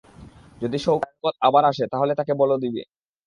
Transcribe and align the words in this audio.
যদি 0.61 0.77
শওকত 0.77 1.11
আবার 1.41 1.63
আসে, 1.65 1.83
তাহলে 1.91 2.13
তাকে 2.15 2.33
বল 2.33 2.51
দিবে। 2.57 2.81